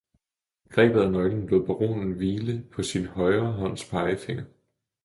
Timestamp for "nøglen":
1.11-1.47